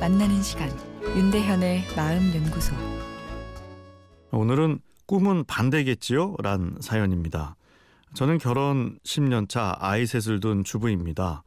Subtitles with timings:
[0.00, 0.68] 만나는 시간
[1.16, 2.74] 윤대현의 마음 연구소
[4.32, 6.34] 오늘은 꿈은 반대겠지요?
[6.42, 7.54] 란 사연입니다.
[8.14, 11.44] 저는 결혼 10년 차 아이 셋을 둔 주부입니다.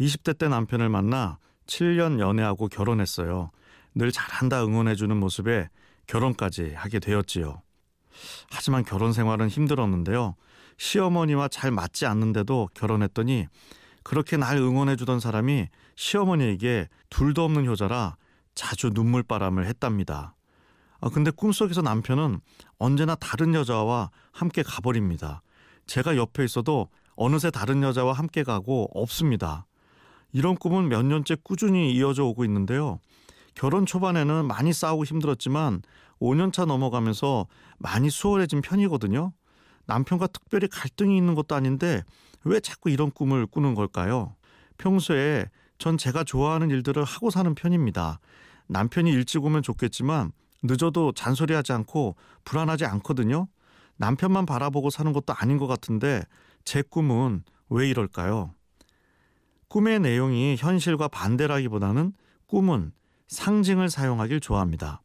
[0.00, 3.50] 20대 때 남편을 만나 7년 연애하고 결혼했어요.
[3.94, 5.68] 늘 잘한다 응원해주는 모습에
[6.06, 7.60] 결혼까지 하게 되었지요.
[8.50, 10.36] 하지만 결혼 생활은 힘들었는데요.
[10.78, 13.46] 시어머니와 잘 맞지 않는데도 결혼했더니
[14.02, 18.16] 그렇게 날 응원해주던 사람이 시어머니에게 둘도 없는 효자라
[18.54, 20.34] 자주 눈물바람을 했답니다.
[21.00, 22.40] 아, 근데 꿈속에서 남편은
[22.78, 25.42] 언제나 다른 여자와 함께 가버립니다.
[25.86, 29.66] 제가 옆에 있어도 어느새 다른 여자와 함께 가고 없습니다.
[30.32, 32.98] 이런 꿈은 몇 년째 꾸준히 이어져 오고 있는데요.
[33.54, 35.82] 결혼 초반에는 많이 싸우고 힘들었지만
[36.20, 37.46] 5년차 넘어가면서
[37.78, 39.32] 많이 수월해진 편이거든요.
[39.90, 42.04] 남편과 특별히 갈등이 있는 것도 아닌데
[42.44, 44.36] 왜 자꾸 이런 꿈을 꾸는 걸까요?
[44.78, 45.46] 평소에
[45.78, 48.20] 전 제가 좋아하는 일들을 하고 사는 편입니다.
[48.68, 50.30] 남편이 일찍 오면 좋겠지만
[50.62, 53.48] 늦어도 잔소리하지 않고 불안하지 않거든요.
[53.96, 56.22] 남편만 바라보고 사는 것도 아닌 것 같은데
[56.64, 58.54] 제 꿈은 왜 이럴까요?
[59.68, 62.12] 꿈의 내용이 현실과 반대라기보다는
[62.46, 62.92] 꿈은
[63.26, 65.02] 상징을 사용하길 좋아합니다.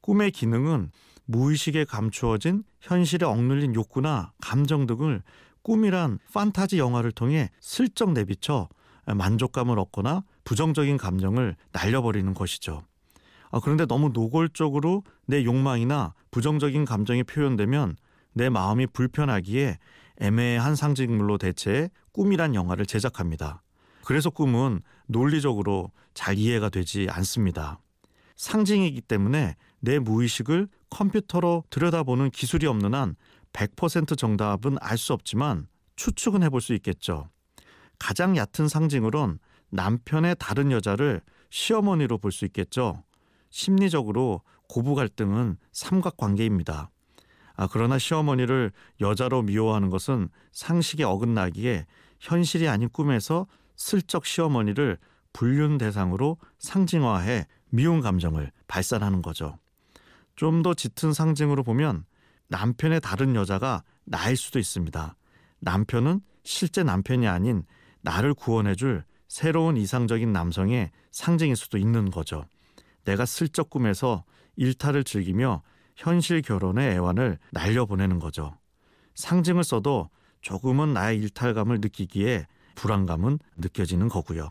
[0.00, 0.90] 꿈의 기능은
[1.26, 5.22] 무의식에 감추어진 현실에 억눌린 욕구나 감정 등을
[5.62, 8.68] 꿈이란 판타지 영화를 통해 슬쩍 내비쳐
[9.06, 12.82] 만족감을 얻거나 부정적인 감정을 날려버리는 것이죠.
[13.50, 17.96] 아, 그런데 너무 노골적으로 내 욕망이나 부정적인 감정이 표현되면
[18.32, 19.78] 내 마음이 불편하기에
[20.18, 23.62] 애매한 상징물로 대체해 꿈이란 영화를 제작합니다.
[24.04, 27.80] 그래서 꿈은 논리적으로 잘 이해가 되지 않습니다.
[28.36, 33.16] 상징이기 때문에 내 무의식을 컴퓨터로 들여다보는 기술이 없는 한
[33.52, 37.28] 100% 정답은 알 수 없지만 추측은 해볼 수 있겠죠.
[37.98, 39.38] 가장 얕은 상징으론
[39.70, 43.02] 남편의 다른 여자를 시어머니로 볼 수 있겠죠.
[43.50, 46.90] 심리적으로 고부 갈등은 삼각관계입니다.
[47.56, 51.86] 아, 그러나 시어머니를 여자로 미워하는 것은 상식에 어긋나기에
[52.18, 54.98] 현실이 아닌 꿈에서 슬쩍 시어머니를
[55.32, 59.58] 불륜 대상으로 상징화해 미운 감정을 발산하는 거죠.
[60.36, 62.04] 좀 더 짙은 상징으로 보면
[62.48, 65.16] 남편의 다른 여자가 나일 수도 있습니다.
[65.60, 67.64] 남편은 실제 남편이 아닌
[68.02, 72.44] 나를 구원해줄 새로운 이상적인 남성의 상징일 수도 있는 거죠.
[73.04, 74.24] 내가 슬쩍 꿈에서
[74.56, 75.62] 일탈을 즐기며
[75.96, 78.56] 현실 결혼의 애환을 날려보내는 거죠.
[79.14, 80.10] 상징을 써도
[80.42, 84.50] 조금은 나의 일탈감을 느끼기에 불안감은 느껴지는 거고요.